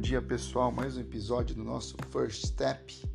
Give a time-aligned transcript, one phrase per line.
[0.00, 3.06] dia pessoal, mais um episódio do nosso First Step,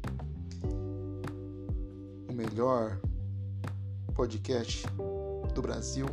[2.29, 3.01] o melhor
[4.13, 4.85] podcast
[5.55, 6.05] do Brasil.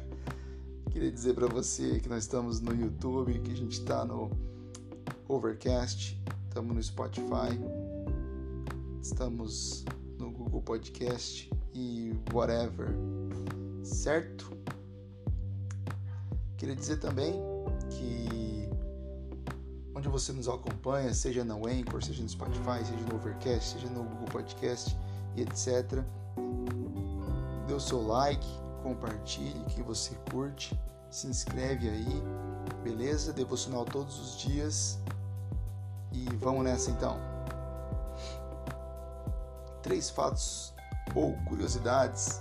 [0.92, 4.30] Queria dizer para você que nós estamos no YouTube, que a gente está no
[5.26, 7.58] Overcast, estamos no Spotify,
[9.02, 9.86] estamos
[10.18, 12.88] no Google Podcast e whatever,
[13.82, 14.52] certo?
[16.58, 17.32] Queria dizer também
[17.88, 18.37] que
[19.98, 24.04] onde você nos acompanha, seja no Anchor, seja no Spotify, seja no Overcast, seja no
[24.04, 24.96] Google Podcast
[25.34, 26.04] e etc.
[27.66, 28.46] Dê o seu like,
[28.82, 30.80] compartilhe que você curte,
[31.10, 32.22] se inscreve aí,
[32.84, 33.32] beleza?
[33.32, 35.00] Devocional todos os dias.
[36.12, 37.18] E vamos nessa então.
[39.82, 40.72] Três fatos
[41.14, 42.40] ou curiosidades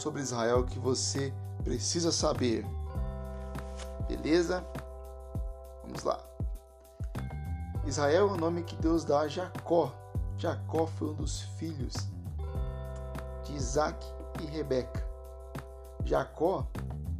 [0.00, 1.34] sobre Israel que você
[1.64, 2.64] precisa saber.
[4.08, 4.64] Beleza?
[5.82, 6.35] Vamos lá.
[7.86, 9.94] Israel é o nome que Deus dá a Jacó.
[10.36, 11.94] Jacó foi um dos filhos
[13.44, 14.04] de Isaac
[14.42, 15.06] e Rebeca.
[16.04, 16.66] Jacó,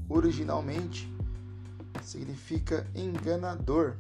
[0.08, 1.08] originalmente,
[2.03, 3.97] significa enganador.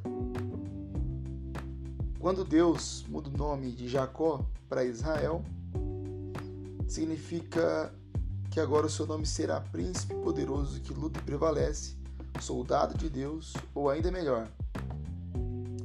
[2.18, 5.44] Quando Deus muda o nome de Jacó para Israel,
[6.88, 7.94] significa
[8.50, 11.94] que agora o seu nome será príncipe poderoso que luta e prevalece,
[12.40, 14.48] soldado de Deus, ou ainda melhor,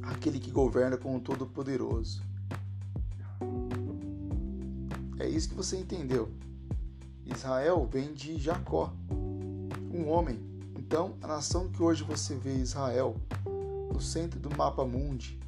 [0.02, 2.22] aquele que governa com o Todo-Poderoso.
[5.18, 6.30] É isso que você entendeu.
[7.24, 8.92] Israel vem de Jacó,
[9.92, 10.40] um homem.
[10.76, 13.16] Então, a nação que hoje você vê Israel
[13.92, 15.38] no centro do mapa mundi,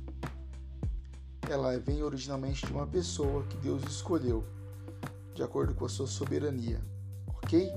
[1.50, 4.44] ela vem originalmente de uma pessoa que Deus escolheu,
[5.34, 6.80] de acordo com a sua soberania.
[7.26, 7.70] Ok?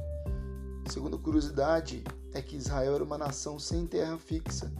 [0.89, 4.71] Segunda curiosidade é que Israel era uma nação sem terra fixa,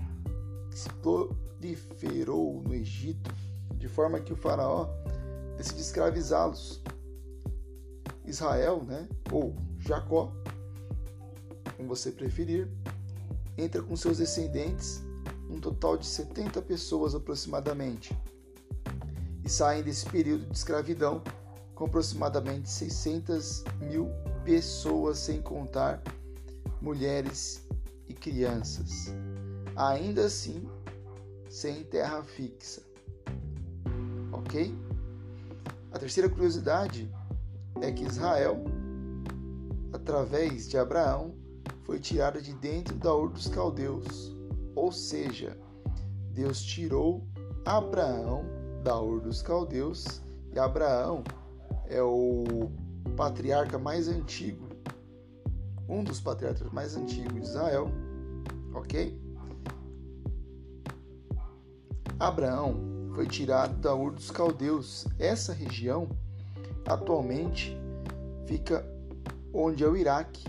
[0.77, 3.33] se proliferou no Egito,
[3.73, 4.87] de forma que o faraó
[5.57, 6.83] decidiu escravizá-los.
[8.23, 10.31] Israel, né, ou Jacó,
[11.75, 12.69] como você preferir,
[13.57, 15.01] entra com seus descendentes,
[15.49, 18.15] um total de 70 pessoas aproximadamente,
[19.43, 21.23] e saem desse período de escravidão
[21.73, 24.11] com aproximadamente 600 mil
[24.43, 26.03] pessoas, sem contar
[26.79, 27.65] mulheres
[28.07, 29.11] e crianças.
[29.77, 30.67] Ainda assim,
[31.47, 32.81] sem terra fixa.
[34.31, 34.75] Ok?
[35.91, 37.07] A terceira curiosidade
[37.79, 38.63] é que Israel,
[39.93, 41.35] através de Abraão,
[41.83, 44.35] foi tirada de dentro da Ur dos Caldeus,
[44.75, 45.55] ou seja,
[46.31, 47.23] Deus tirou
[47.63, 48.45] Abraão
[48.83, 50.23] da Ur dos Caldeus
[50.55, 51.23] e Abraão
[51.85, 52.71] é o
[53.15, 54.67] patriarca mais antigo,
[55.87, 57.91] um dos patriarcas mais antigos de Israel,
[58.73, 59.26] ok?
[62.19, 65.05] Abraão foi tirado da Ur dos Caldeus.
[65.19, 66.09] Essa região
[66.87, 67.77] atualmente
[68.47, 68.83] fica
[69.53, 70.43] onde é o Iraque.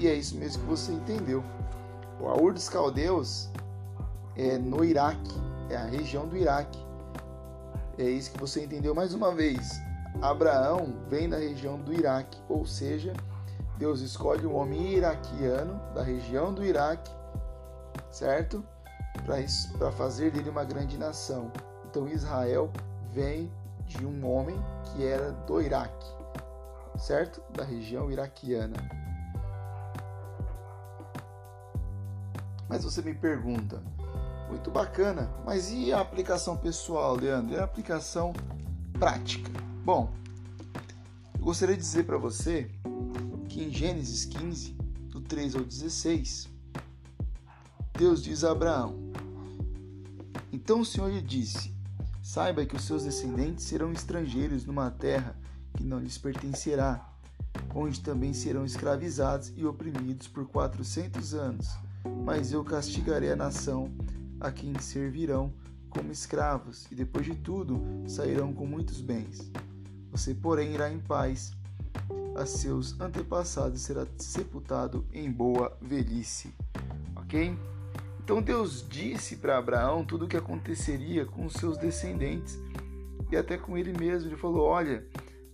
[0.00, 1.42] E é isso mesmo que você entendeu.
[2.20, 3.48] O Ur dos Caldeus
[4.36, 5.34] é no Iraque,
[5.68, 6.78] é a região do Iraque.
[7.98, 9.80] É isso que você entendeu mais uma vez.
[10.22, 13.12] Abraão vem da região do Iraque, ou seja,
[13.78, 17.10] Deus escolhe um homem iraquiano da região do Iraque,
[18.10, 18.64] certo?
[19.76, 21.50] Para fazer dele uma grande nação.
[21.84, 22.70] Então Israel
[23.12, 23.50] vem
[23.84, 26.06] de um homem que era do Iraque,
[26.96, 27.42] certo?
[27.52, 28.76] Da região iraquiana.
[32.68, 33.82] Mas você me pergunta,
[34.48, 37.54] muito bacana, mas e a aplicação pessoal, Leandro?
[37.54, 38.32] E a aplicação
[38.92, 39.50] prática?
[39.84, 40.12] Bom,
[41.38, 42.70] eu gostaria de dizer para você
[43.48, 44.72] que em Gênesis 15,
[45.10, 46.48] do 3 ao 16,
[47.96, 49.05] Deus diz a Abraão:
[50.66, 51.72] Então o Senhor lhe disse:
[52.20, 55.36] Saiba que os seus descendentes serão estrangeiros numa terra
[55.76, 57.08] que não lhes pertencerá,
[57.72, 61.68] onde também serão escravizados e oprimidos por quatrocentos anos.
[62.24, 63.94] Mas eu castigarei a nação
[64.40, 65.52] a quem servirão
[65.88, 69.48] como escravos, e depois de tudo sairão com muitos bens.
[70.10, 71.52] Você, porém, irá em paz.
[72.36, 76.52] A seus antepassados será sepultado em boa velhice.
[77.14, 77.56] Ok?
[78.26, 82.58] Então Deus disse para Abraão tudo o que aconteceria com os seus descendentes
[83.30, 84.28] e até com ele mesmo.
[84.28, 85.06] Ele falou: Olha,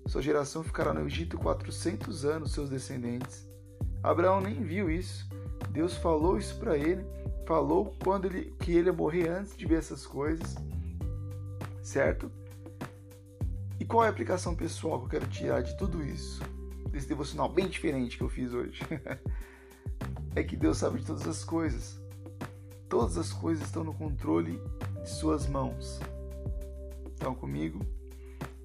[0.06, 3.46] sua geração ficará no Egito 400 anos, seus descendentes.
[4.02, 5.28] Abraão nem viu isso.
[5.68, 7.04] Deus falou isso para ele,
[7.46, 10.56] falou quando ele que ele ia morrer antes de ver essas coisas,
[11.82, 12.32] certo?
[13.78, 16.40] E qual é a aplicação pessoal que eu quero tirar de tudo isso?
[16.88, 18.80] Desse devocional bem diferente que eu fiz hoje.
[20.34, 22.01] é que Deus sabe de todas as coisas.
[22.92, 24.60] Todas as coisas estão no controle
[25.02, 25.98] de Suas mãos.
[27.06, 27.80] Estão comigo?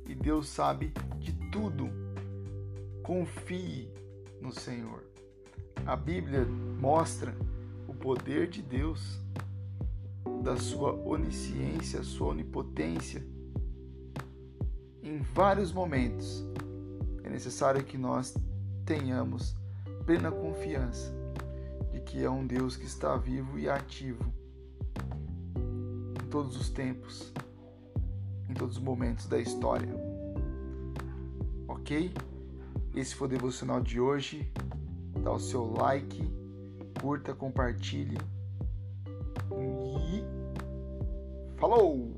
[0.05, 1.89] E Deus sabe de tudo.
[3.03, 3.89] Confie
[4.41, 5.01] no Senhor.
[5.85, 7.33] A Bíblia mostra
[7.87, 9.17] o poder de Deus,
[10.43, 13.25] da sua onisciência, sua onipotência.
[15.01, 16.45] Em vários momentos
[17.23, 18.35] é necessário que nós
[18.85, 19.55] tenhamos
[20.05, 21.16] plena confiança
[22.07, 24.23] que é um Deus que está vivo e ativo
[26.23, 27.33] em todos os tempos,
[28.49, 29.93] em todos os momentos da história.
[31.67, 32.11] Ok?
[32.95, 34.51] Esse foi o devocional de hoje.
[35.21, 36.23] Dá o seu like,
[37.01, 38.17] curta, compartilhe.
[39.51, 40.23] E
[41.57, 42.16] falou!